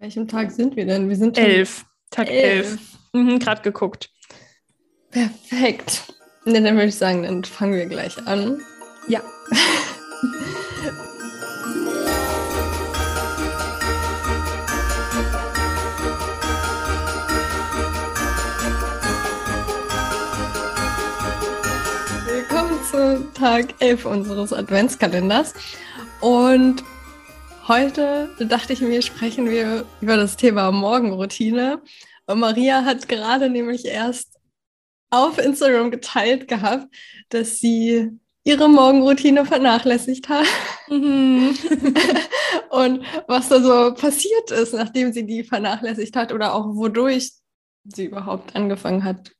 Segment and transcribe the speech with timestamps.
[0.00, 1.08] Welchem Tag sind wir denn?
[1.08, 1.84] Wir sind elf.
[2.12, 2.70] Tag elf.
[2.70, 2.78] elf.
[3.12, 4.10] Mhm, Gerade geguckt.
[5.10, 6.04] Perfekt.
[6.44, 8.62] Ne, dann würde ich sagen, dann fangen wir gleich an.
[9.08, 9.20] Ja.
[22.24, 25.54] Willkommen zu Tag 11 unseres Adventskalenders.
[26.20, 26.84] Und
[27.68, 31.82] Heute dachte ich mir, sprechen wir über das Thema Morgenroutine.
[32.24, 34.38] Und Maria hat gerade nämlich erst
[35.10, 36.86] auf Instagram geteilt gehabt,
[37.28, 38.10] dass sie
[38.42, 40.46] ihre Morgenroutine vernachlässigt hat.
[40.88, 41.54] Mhm.
[42.70, 47.32] und was da so passiert ist, nachdem sie die vernachlässigt hat oder auch wodurch
[47.84, 49.32] sie überhaupt angefangen hat,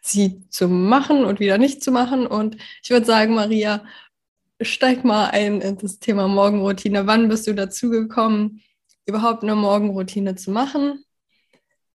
[0.00, 2.24] sie zu machen und wieder nicht zu machen.
[2.24, 3.84] Und ich würde sagen, Maria,
[4.60, 7.06] steig mal ein in das Thema Morgenroutine.
[7.06, 8.62] Wann bist du dazu gekommen,
[9.06, 11.04] überhaupt eine Morgenroutine zu machen?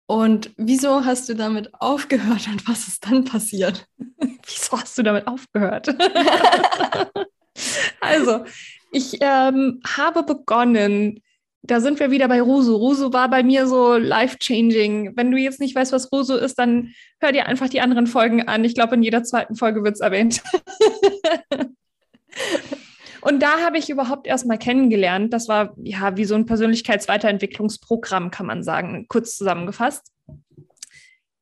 [0.05, 3.85] Und wieso hast du damit aufgehört und was ist dann passiert?
[3.97, 5.87] wieso hast du damit aufgehört?
[8.01, 8.43] also,
[8.91, 11.21] ich ähm, habe begonnen,
[11.63, 12.75] da sind wir wieder bei Rusu.
[12.75, 15.15] Rusu war bei mir so life-changing.
[15.15, 18.47] Wenn du jetzt nicht weißt, was Rusu ist, dann hör dir einfach die anderen Folgen
[18.47, 18.65] an.
[18.65, 20.41] Ich glaube, in jeder zweiten Folge wird es erwähnt.
[23.21, 25.31] Und da habe ich überhaupt erst mal kennengelernt.
[25.31, 30.11] Das war ja wie so ein Persönlichkeitsweiterentwicklungsprogramm, kann man sagen, kurz zusammengefasst.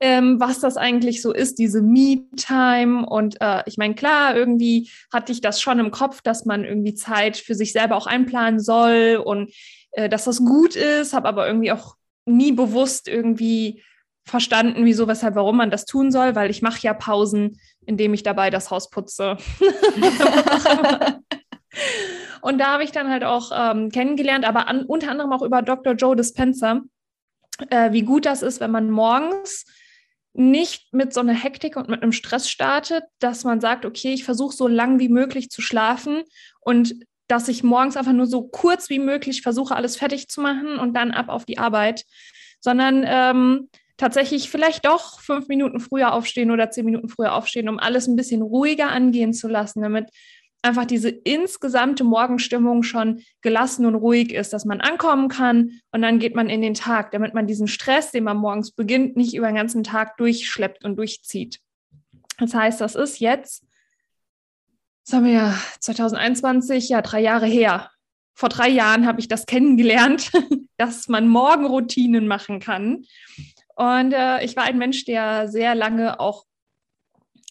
[0.01, 3.05] Ähm, was das eigentlich so ist, diese Me-Time.
[3.05, 6.93] Und äh, ich meine, klar, irgendwie hatte ich das schon im Kopf, dass man irgendwie
[6.93, 9.53] Zeit für sich selber auch einplanen soll und
[9.91, 11.95] äh, dass das gut ist, habe aber irgendwie auch
[12.25, 13.83] nie bewusst irgendwie
[14.29, 18.23] verstanden, wieso, weshalb, warum man das tun soll, weil ich mache ja Pausen, indem ich
[18.23, 19.37] dabei das Haus putze.
[22.41, 25.61] und da habe ich dann halt auch ähm, kennengelernt, aber an, unter anderem auch über
[25.61, 25.93] Dr.
[25.93, 26.81] Joe Dispenza,
[27.69, 29.65] äh, wie gut das ist, wenn man morgens
[30.33, 34.23] nicht mit so einer Hektik und mit einem Stress startet, dass man sagt, okay, ich
[34.23, 36.23] versuche so lang wie möglich zu schlafen
[36.61, 36.95] und
[37.27, 40.93] dass ich morgens einfach nur so kurz wie möglich versuche, alles fertig zu machen und
[40.95, 42.05] dann ab auf die Arbeit,
[42.59, 47.77] sondern ähm, tatsächlich vielleicht doch fünf Minuten früher aufstehen oder zehn Minuten früher aufstehen, um
[47.77, 50.09] alles ein bisschen ruhiger angehen zu lassen, damit
[50.61, 56.19] einfach diese insgesamte Morgenstimmung schon gelassen und ruhig ist, dass man ankommen kann und dann
[56.19, 59.47] geht man in den Tag, damit man diesen Stress, den man morgens beginnt, nicht über
[59.47, 61.59] den ganzen Tag durchschleppt und durchzieht.
[62.37, 63.65] Das heißt, das ist jetzt,
[65.05, 67.91] das haben wir ja 2021, ja drei Jahre her.
[68.33, 70.31] Vor drei Jahren habe ich das kennengelernt,
[70.77, 73.03] dass man Morgenroutinen machen kann.
[73.79, 76.43] Und äh, ich war ein Mensch, der sehr lange auch,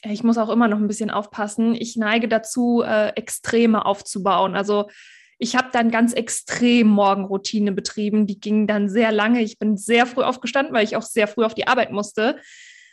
[0.03, 4.55] ich muss auch immer noch ein bisschen aufpassen, ich neige dazu, äh, Extreme aufzubauen.
[4.55, 4.91] Also
[5.39, 8.27] ich habe dann ganz extrem Morgenroutine betrieben.
[8.27, 9.41] Die ging dann sehr lange.
[9.41, 12.37] Ich bin sehr früh aufgestanden, weil ich auch sehr früh auf die Arbeit musste.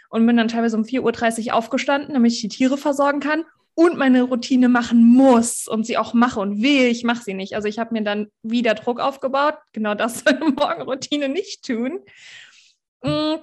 [0.10, 3.44] Und bin dann teilweise um 4.30 Uhr aufgestanden, damit ich die Tiere versorgen kann
[3.74, 7.54] und meine Routine machen muss und sie auch mache und wehe, ich mache sie nicht.
[7.54, 9.56] Also ich habe mir dann wieder Druck aufgebaut.
[9.74, 12.00] Genau das soll eine Morgenroutine nicht tun.
[13.06, 13.40] Mm,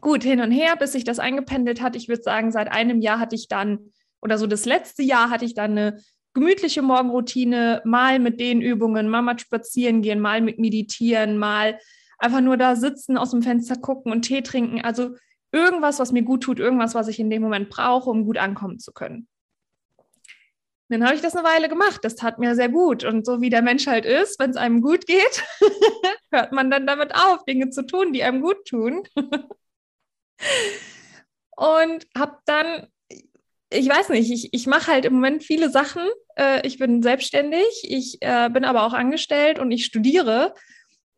[0.00, 1.96] gut, hin und her, bis sich das eingependelt hat.
[1.96, 5.44] Ich würde sagen, seit einem Jahr hatte ich dann, oder so das letzte Jahr hatte
[5.44, 6.00] ich dann eine
[6.34, 11.78] gemütliche Morgenroutine, mal mit den Übungen, mal mal spazieren gehen, mal mit meditieren, mal
[12.18, 14.80] einfach nur da sitzen, aus dem Fenster gucken und Tee trinken.
[14.80, 15.16] Also
[15.52, 18.78] irgendwas, was mir gut tut, irgendwas, was ich in dem Moment brauche, um gut ankommen
[18.78, 19.28] zu können.
[20.88, 22.00] Dann habe ich das eine Weile gemacht.
[22.02, 23.04] Das tat mir sehr gut.
[23.04, 25.44] Und so wie der Mensch halt ist, wenn es einem gut geht,
[26.32, 29.06] hört man dann damit auf, Dinge zu tun, die einem gut tun.
[31.56, 32.86] und habe dann,
[33.70, 36.02] ich weiß nicht, ich, ich mache halt im Moment viele Sachen.
[36.36, 40.54] Äh, ich bin selbstständig, ich äh, bin aber auch angestellt und ich studiere.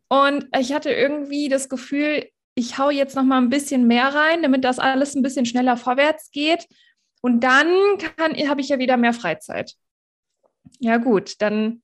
[0.09, 4.41] Und ich hatte irgendwie das Gefühl, ich hau jetzt noch mal ein bisschen mehr rein,
[4.41, 6.67] damit das alles ein bisschen schneller vorwärts geht
[7.21, 7.67] und dann
[8.49, 9.75] habe ich ja wieder mehr Freizeit.
[10.79, 11.83] Ja gut, dann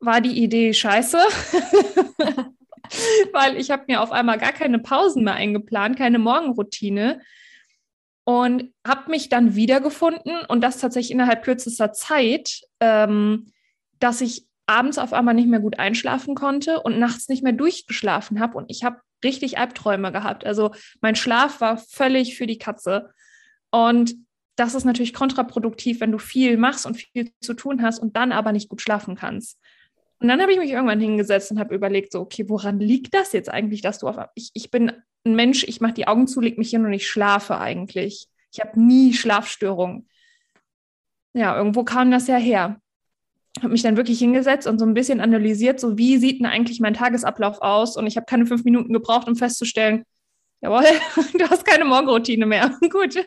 [0.00, 1.18] war die Idee scheiße,
[3.32, 7.20] weil ich habe mir auf einmal gar keine Pausen mehr eingeplant, keine Morgenroutine
[8.24, 13.52] und habe mich dann wiedergefunden und das tatsächlich innerhalb kürzester Zeit, ähm,
[13.98, 18.40] dass ich abends auf einmal nicht mehr gut einschlafen konnte und nachts nicht mehr durchgeschlafen
[18.40, 20.44] habe und ich habe richtig Albträume gehabt.
[20.44, 23.12] Also mein Schlaf war völlig für die Katze
[23.70, 24.14] und
[24.56, 28.32] das ist natürlich kontraproduktiv, wenn du viel machst und viel zu tun hast und dann
[28.32, 29.58] aber nicht gut schlafen kannst.
[30.20, 33.32] Und dann habe ich mich irgendwann hingesetzt und habe überlegt, so, okay, woran liegt das
[33.32, 34.16] jetzt eigentlich, dass du auf.
[34.34, 34.92] Ich, ich bin
[35.24, 38.28] ein Mensch, ich mache die Augen zu, leg mich hin und ich schlafe eigentlich.
[38.52, 40.08] Ich habe nie Schlafstörungen.
[41.34, 42.80] Ja, irgendwo kam das ja her.
[43.58, 46.78] habe mich dann wirklich hingesetzt und so ein bisschen analysiert, so wie sieht denn eigentlich
[46.78, 47.96] mein Tagesablauf aus?
[47.96, 50.04] Und ich habe keine fünf Minuten gebraucht, um festzustellen,
[50.60, 50.84] jawohl,
[51.38, 52.78] du hast keine Morgenroutine mehr.
[52.90, 53.24] Gut.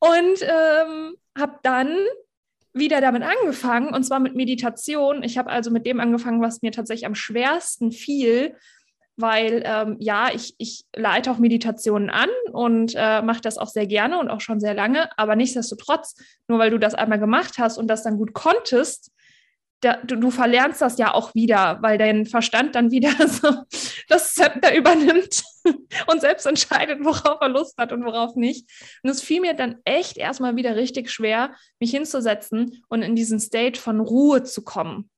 [0.00, 1.96] Und ähm, habe dann
[2.74, 5.22] wieder damit angefangen, und zwar mit Meditation.
[5.22, 8.56] Ich habe also mit dem angefangen, was mir tatsächlich am schwersten fiel,
[9.16, 13.86] weil ähm, ja, ich, ich leite auch Meditationen an und äh, mache das auch sehr
[13.86, 16.14] gerne und auch schon sehr lange, aber nichtsdestotrotz,
[16.48, 19.12] nur weil du das einmal gemacht hast und das dann gut konntest,
[19.82, 23.48] da, du, du, verlernst das ja auch wieder, weil dein Verstand dann wieder so
[24.12, 25.42] das Zepter übernimmt
[26.06, 28.70] und selbst entscheidet, worauf er Lust hat und worauf nicht.
[29.02, 33.40] Und es fiel mir dann echt erstmal wieder richtig schwer, mich hinzusetzen und in diesen
[33.40, 35.10] State von Ruhe zu kommen.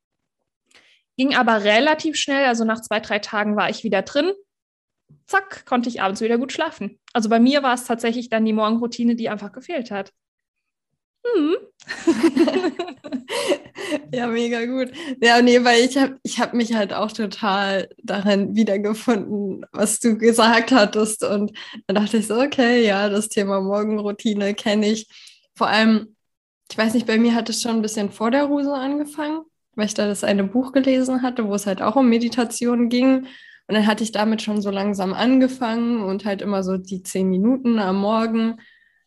[1.17, 4.33] Ging aber relativ schnell, also nach zwei, drei Tagen war ich wieder drin.
[5.27, 6.99] Zack, konnte ich abends wieder gut schlafen.
[7.13, 10.13] Also bei mir war es tatsächlich dann die Morgenroutine, die einfach gefehlt hat.
[11.25, 11.57] Hm.
[14.13, 14.93] ja, mega gut.
[15.23, 20.19] Ja, nee, weil ich habe ich hab mich halt auch total darin wiedergefunden, was du
[20.19, 21.25] gesagt hattest.
[21.25, 21.53] Und
[21.87, 25.09] dann dachte ich so, okay, ja, das Thema Morgenroutine kenne ich.
[25.57, 26.17] Vor allem,
[26.71, 29.43] ich weiß nicht, bei mir hat es schon ein bisschen vor der Ruse angefangen,
[29.75, 33.27] weil ich da das eine Buch gelesen hatte, wo es halt auch um Meditation ging.
[33.67, 37.31] Und dann hatte ich damit schon so langsam angefangen und halt immer so die zehn
[37.31, 38.59] Minuten am Morgen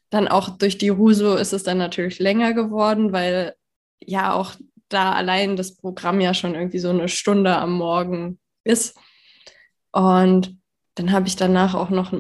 [0.10, 3.56] dann auch durch die Ruso ist es dann natürlich länger geworden, weil
[4.02, 4.56] ja auch
[4.90, 8.98] da allein das Programm ja schon irgendwie so eine Stunde am Morgen ist.
[9.92, 10.58] Und
[10.96, 12.14] dann habe ich danach auch noch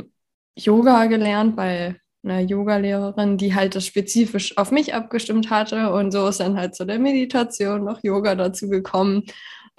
[0.57, 5.91] Yoga gelernt bei einer Yogalehrerin, die halt das spezifisch auf mich abgestimmt hatte.
[5.93, 9.23] Und so ist dann halt zu der Meditation noch Yoga dazu gekommen.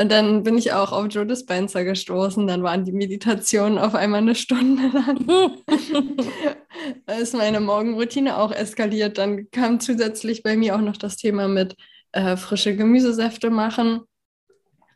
[0.00, 2.46] Und dann bin ich auch auf Joe Dispenza gestoßen.
[2.46, 5.26] Dann waren die Meditationen auf einmal eine Stunde lang.
[7.06, 9.18] da ist meine Morgenroutine auch eskaliert.
[9.18, 11.74] Dann kam zusätzlich bei mir auch noch das Thema mit
[12.12, 14.02] äh, frische Gemüsesäfte machen,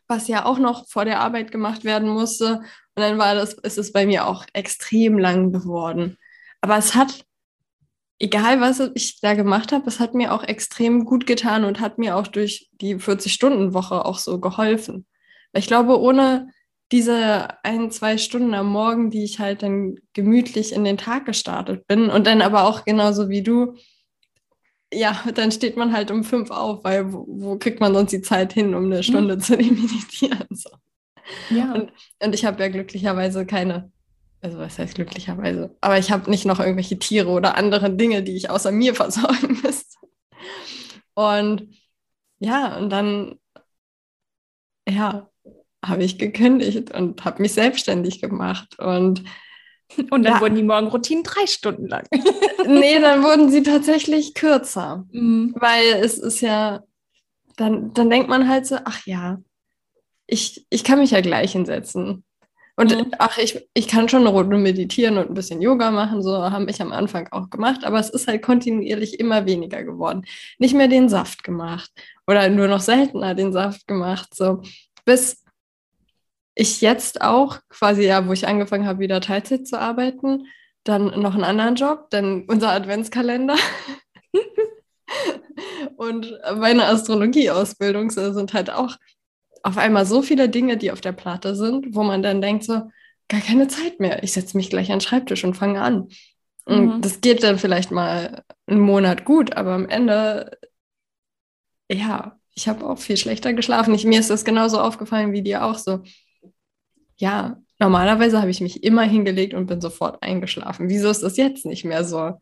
[0.07, 2.61] was ja auch noch vor der Arbeit gemacht werden musste.
[2.95, 6.17] Und dann war das, ist es bei mir auch extrem lang geworden.
[6.61, 7.25] Aber es hat
[8.23, 11.97] egal was ich da gemacht habe, es hat mir auch extrem gut getan und hat
[11.97, 15.05] mir auch durch die 40-Stunden-Woche auch so geholfen.
[15.51, 16.49] Weil ich glaube, ohne
[16.93, 21.85] diese ein, zwei Stunden am Morgen, die ich halt dann gemütlich in den Tag gestartet
[21.85, 23.75] bin und dann aber auch genauso wie du,
[24.93, 28.21] ja, dann steht man halt um fünf auf, weil wo, wo kriegt man sonst die
[28.21, 29.03] Zeit hin, um eine mhm.
[29.03, 29.41] Stunde mhm.
[29.41, 30.47] zu meditieren?
[30.51, 30.69] So.
[31.49, 31.73] Ja.
[31.73, 31.91] Und,
[32.23, 33.91] und ich habe ja glücklicherweise keine
[34.43, 38.35] also was heißt glücklicherweise, aber ich habe nicht noch irgendwelche Tiere oder andere Dinge, die
[38.35, 39.97] ich außer mir versorgen müsste.
[41.13, 41.69] Und
[42.39, 43.39] ja, und dann,
[44.87, 45.29] ja,
[45.83, 48.77] habe ich gekündigt und habe mich selbstständig gemacht.
[48.79, 49.23] Und,
[50.09, 52.05] und dann ja, wurden die Morgenroutinen drei Stunden lang.
[52.67, 55.05] nee, dann wurden sie tatsächlich kürzer.
[55.11, 55.55] Mhm.
[55.57, 56.83] Weil es ist ja,
[57.55, 59.39] dann, dann denkt man halt so, ach ja,
[60.27, 62.25] ich, ich kann mich ja gleich hinsetzen.
[62.75, 63.11] Und mhm.
[63.19, 66.67] ach, ich, ich kann schon eine Runde meditieren und ein bisschen Yoga machen, so haben
[66.67, 70.25] ich am Anfang auch gemacht, aber es ist halt kontinuierlich immer weniger geworden.
[70.57, 71.91] Nicht mehr den Saft gemacht
[72.25, 74.61] oder nur noch seltener den Saft gemacht, so
[75.05, 75.43] bis
[76.55, 80.47] ich jetzt auch quasi, ja, wo ich angefangen habe, wieder Teilzeit zu arbeiten,
[80.83, 83.55] dann noch einen anderen Job, denn unser Adventskalender
[85.95, 88.95] und meine Astrologie-Ausbildung sind halt auch
[89.63, 92.91] auf einmal so viele Dinge, die auf der Platte sind, wo man dann denkt so,
[93.29, 94.21] gar keine Zeit mehr.
[94.23, 96.09] Ich setze mich gleich an den Schreibtisch und fange an.
[96.65, 97.01] Und mhm.
[97.01, 100.57] das geht dann vielleicht mal einen Monat gut, aber am Ende,
[101.89, 103.93] ja, ich habe auch viel schlechter geschlafen.
[103.93, 106.03] Ich, mir ist das genauso aufgefallen wie dir auch so.
[107.17, 110.89] Ja, normalerweise habe ich mich immer hingelegt und bin sofort eingeschlafen.
[110.89, 112.33] Wieso ist das jetzt nicht mehr so?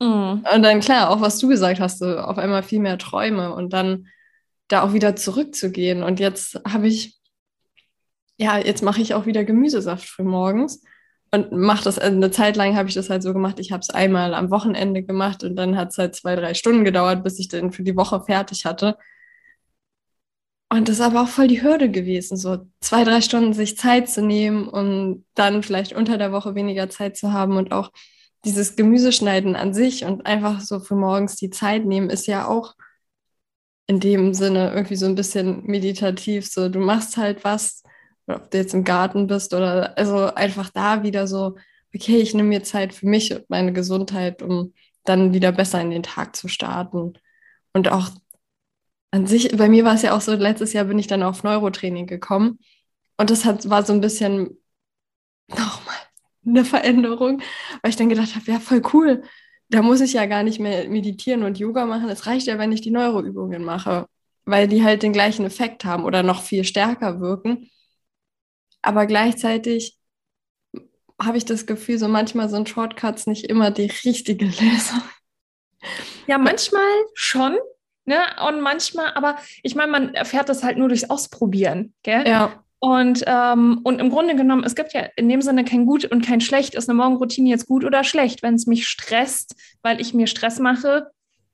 [0.00, 0.44] Mhm.
[0.54, 3.72] Und dann klar, auch was du gesagt hast, so auf einmal viel mehr Träume und
[3.72, 4.06] dann
[4.68, 6.02] da auch wieder zurückzugehen.
[6.02, 7.18] Und jetzt habe ich,
[8.36, 10.82] ja, jetzt mache ich auch wieder Gemüsesaft für morgens
[11.30, 13.80] und mache das, also eine Zeit lang habe ich das halt so gemacht, ich habe
[13.80, 17.38] es einmal am Wochenende gemacht und dann hat es halt zwei, drei Stunden gedauert, bis
[17.38, 18.96] ich dann für die Woche fertig hatte.
[20.70, 24.08] Und das ist aber auch voll die Hürde gewesen, so zwei, drei Stunden sich Zeit
[24.10, 27.90] zu nehmen und dann vielleicht unter der Woche weniger Zeit zu haben und auch
[28.44, 32.74] dieses Gemüseschneiden an sich und einfach so für morgens die Zeit nehmen, ist ja auch
[33.88, 36.46] in dem Sinne irgendwie so ein bisschen meditativ.
[36.46, 37.82] So, du machst halt was,
[38.26, 41.56] ob du jetzt im Garten bist oder also einfach da wieder so,
[41.94, 45.90] okay, ich nehme mir Zeit für mich und meine Gesundheit, um dann wieder besser in
[45.90, 47.14] den Tag zu starten.
[47.72, 48.10] Und auch
[49.10, 51.42] an sich, bei mir war es ja auch so, letztes Jahr bin ich dann auf
[51.42, 52.58] Neurotraining gekommen.
[53.16, 54.58] Und das hat, war so ein bisschen
[55.48, 55.96] nochmal
[56.46, 57.40] eine Veränderung,
[57.82, 59.22] weil ich dann gedacht habe, ja, voll cool
[59.68, 62.08] da muss ich ja gar nicht mehr meditieren und Yoga machen.
[62.08, 64.06] Es reicht ja, wenn ich die Neuroübungen mache,
[64.44, 67.70] weil die halt den gleichen Effekt haben oder noch viel stärker wirken.
[68.82, 69.98] Aber gleichzeitig
[71.20, 75.02] habe ich das Gefühl, so manchmal sind Shortcuts nicht immer die richtige Lösung.
[76.26, 77.58] Ja, manchmal schon.
[78.04, 78.18] Ne?
[78.46, 81.92] Und manchmal, aber ich meine, man erfährt das halt nur durchs Ausprobieren.
[82.02, 82.26] Gell?
[82.26, 82.64] Ja.
[82.80, 86.24] Und, ähm, und im Grunde genommen, es gibt ja in dem Sinne kein Gut und
[86.24, 86.74] kein Schlecht.
[86.74, 88.42] Ist eine Morgenroutine jetzt gut oder schlecht?
[88.42, 91.10] Wenn es mich stresst, weil ich mir Stress mache,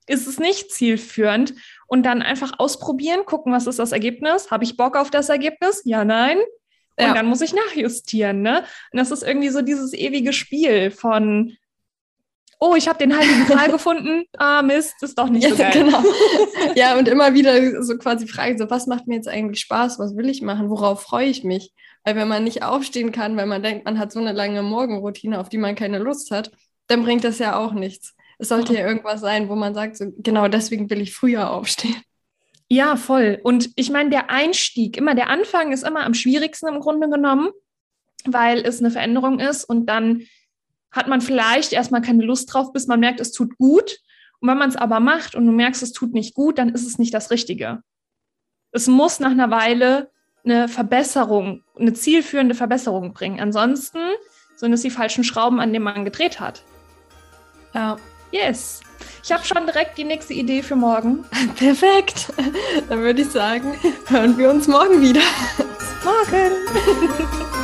[0.07, 1.55] ist es nicht zielführend.
[1.87, 4.51] Und dann einfach ausprobieren, gucken, was ist das Ergebnis?
[4.51, 5.83] Habe ich Bock auf das Ergebnis?
[5.85, 6.39] Ja, nein.
[6.97, 7.15] Und ja.
[7.15, 8.43] dann muss ich nachjustieren.
[8.43, 8.65] Ne?
[8.93, 11.57] Und das ist irgendwie so dieses ewige Spiel von,
[12.65, 15.73] oh, ich habe den heiligen Gral gefunden, ah Mist, ist doch nicht ja, so geil.
[15.73, 16.03] Genau.
[16.75, 20.17] Ja, und immer wieder so quasi fragen, so was macht mir jetzt eigentlich Spaß, was
[20.17, 21.73] will ich machen, worauf freue ich mich?
[22.05, 25.39] Weil wenn man nicht aufstehen kann, weil man denkt, man hat so eine lange Morgenroutine,
[25.39, 26.51] auf die man keine Lust hat,
[26.87, 28.15] dann bringt das ja auch nichts.
[28.39, 31.97] Es sollte ja irgendwas sein, wo man sagt, so, genau deswegen will ich früher aufstehen.
[32.69, 33.41] Ja, voll.
[33.45, 37.51] Und ich meine, der Einstieg, immer der Anfang ist immer am schwierigsten im Grunde genommen,
[38.25, 40.23] weil es eine Veränderung ist und dann
[40.95, 43.99] hat man vielleicht erstmal keine Lust drauf, bis man merkt, es tut gut.
[44.41, 46.87] Und wenn man es aber macht und du merkst, es tut nicht gut, dann ist
[46.87, 47.83] es nicht das Richtige.
[48.71, 50.11] Es muss nach einer Weile
[50.45, 53.41] eine Verbesserung, eine zielführende Verbesserung bringen.
[53.41, 53.99] Ansonsten
[54.57, 56.63] sind es die falschen Schrauben, an denen man gedreht hat.
[57.75, 57.97] Ja.
[58.31, 58.81] Yes.
[59.23, 61.25] Ich habe schon direkt die nächste Idee für morgen.
[61.57, 62.33] Perfekt.
[62.89, 63.75] Dann würde ich sagen,
[64.09, 65.23] hören wir uns morgen wieder.
[66.05, 67.55] Morgen.